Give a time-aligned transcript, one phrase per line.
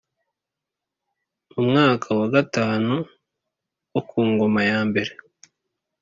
[1.51, 2.93] Mu mwaka wa gatanu
[3.93, 5.11] wo ku ngoma yambere